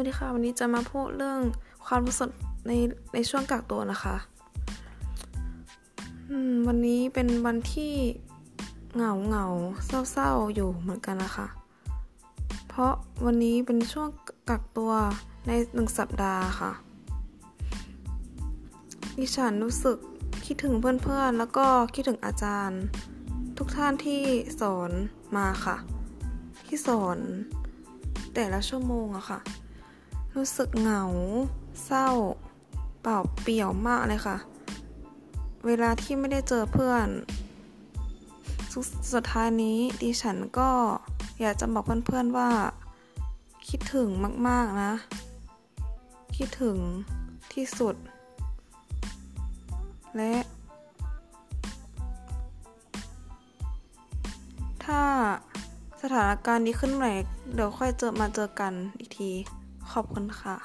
[0.00, 1.40] วัสดีค่ะ วันนี้จะมาพูดเรื่อง
[1.86, 2.30] ความรู้สึก
[2.66, 2.72] ใน
[3.14, 4.16] ในช่วงกักตัวนะคะ
[6.66, 7.94] วันนี้เป็นวันที่
[8.94, 9.46] เหงาเหงา
[10.10, 11.46] เศร้าๆอยู่เหมือนกันนะคะ
[12.68, 12.92] เพราะ
[13.24, 14.08] วันนี้เป็นช่วง
[14.50, 14.92] กักตัว
[15.46, 16.72] ในหนึ่งสัปดาห์ค่ะ
[19.18, 19.98] ดิฉันรู้สึก
[20.46, 22.82] คิดถึงเพื่อนๆ แล้วก็คิดถึงอาจารย์
[23.58, 24.22] ทุกท่านที่
[24.60, 24.90] สอน
[25.36, 25.76] มาค่ะ
[26.66, 27.18] ที่สอน
[28.34, 29.40] แต่ละชั่วโมงอะค่ะ
[30.38, 31.02] รู้สึกเหงา
[31.86, 32.08] เศร้า
[33.02, 34.36] เปล่าเปี่ยวมากเลยค่ะ
[35.66, 37.06] เวลาที่ไม่ได้เจอเพื่อน
[39.12, 40.70] สุดท้ายนี้ดิฉันก็
[41.40, 42.50] อยากจะบอกเพื่อนๆว่า
[43.68, 44.08] คิดถึง
[44.48, 44.92] มากๆนะ
[46.36, 46.76] คิดถึง
[47.52, 47.94] ที่สุด
[50.16, 50.34] และ
[54.84, 55.02] ถ้า
[56.02, 57.06] สถานการณ์นี้ขึ้นไหน
[57.54, 59.32] เดี๋ยวค่อยเจอมาเจอกันอีกที
[59.92, 60.56] ขอบคุณค่ะ